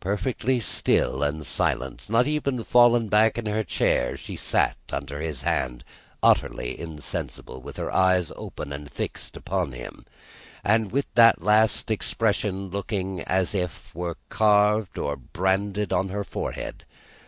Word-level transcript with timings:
Perfectly 0.00 0.58
still 0.58 1.22
and 1.22 1.46
silent, 1.46 2.06
and 2.06 2.10
not 2.10 2.26
even 2.26 2.64
fallen 2.64 3.08
back 3.08 3.38
in 3.38 3.46
her 3.46 3.62
chair, 3.62 4.16
she 4.16 4.34
sat 4.34 4.76
under 4.92 5.20
his 5.20 5.42
hand, 5.42 5.84
utterly 6.24 6.76
insensible; 6.76 7.60
with 7.62 7.76
her 7.76 7.88
eyes 7.92 8.32
open 8.34 8.72
and 8.72 8.90
fixed 8.90 9.36
upon 9.36 9.70
him, 9.70 10.06
and 10.64 10.90
with 10.90 11.06
that 11.14 11.40
last 11.40 11.88
expression 11.88 12.68
looking 12.68 13.20
as 13.22 13.54
if 13.54 13.90
it 13.90 13.94
were 13.94 14.16
carved 14.28 14.98
or 14.98 15.14
branded 15.14 15.92
into 15.92 16.12
her 16.14 16.24
forehead. 16.24 16.84